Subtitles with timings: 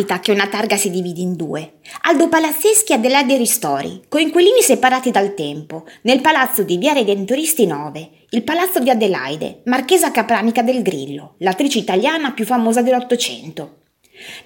[0.00, 1.74] capita che una targa si dividi in due.
[2.02, 8.10] Aldo Palazzeschi e Adelaide Ristori, coinquilini separati dal tempo, nel palazzo di Via Redentoristi 9,
[8.30, 13.76] il palazzo di Adelaide, marchesa capranica del Grillo, l'attrice italiana più famosa dell'Ottocento.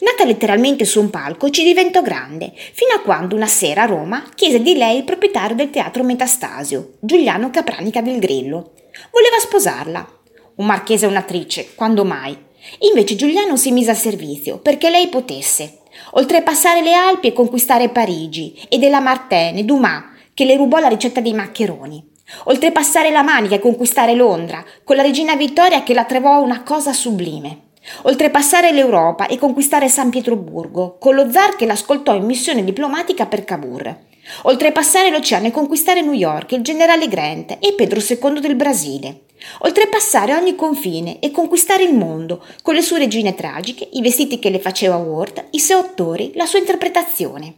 [0.01, 4.25] Nata letteralmente su un palco, ci diventò grande, fino a quando una sera a Roma
[4.35, 8.73] chiese di lei il proprietario del teatro Metastasio, Giuliano Capranica del Grillo.
[9.13, 10.19] Voleva sposarla.
[10.57, 12.37] Un marchese e un'attrice, quando mai?
[12.81, 15.79] Invece Giuliano si mise a servizio perché lei potesse,
[16.13, 21.21] oltrepassare le Alpi e conquistare Parigi, e della Martene, Dumas, che le rubò la ricetta
[21.21, 22.13] dei maccheroni.
[22.45, 26.93] Oltrepassare la Manica e conquistare Londra, con la regina Vittoria che la trovò una cosa
[26.93, 27.61] sublime.
[28.03, 33.45] Oltrepassare l'Europa e conquistare San Pietroburgo, con lo zar che l'ascoltò in missione diplomatica per
[33.45, 33.97] Cavour.
[34.45, 39.24] Oltrepassare l'oceano e conquistare New York, il generale Grant e Pedro II del Brasile.
[39.61, 44.51] Oltrepassare ogni confine e conquistare il mondo, con le sue regine tragiche, i vestiti che
[44.51, 47.55] le faceva Ward, i suoi attori, la sua interpretazione.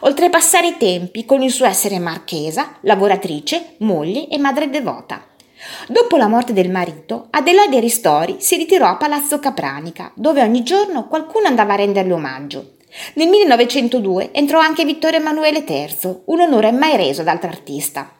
[0.00, 5.26] Oltrepassare i tempi con il suo essere marchesa, lavoratrice, moglie e madre devota.
[5.88, 11.06] Dopo la morte del marito, Adelaide Ristori si ritirò a Palazzo Capranica, dove ogni giorno
[11.06, 12.72] qualcuno andava a renderle omaggio.
[13.14, 18.16] Nel 1902 entrò anche Vittorio Emanuele III, un onore mai reso ad altro artista.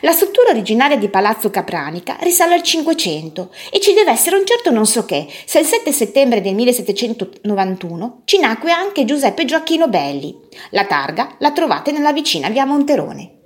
[0.00, 4.70] La struttura originaria di Palazzo Capranica risale al Cinquecento e ci deve essere un certo
[4.70, 10.34] non so che, se il 7 settembre del 1791 ci nacque anche Giuseppe Gioacchino Belli.
[10.70, 13.41] La targa la trovate nella vicina via Monterone.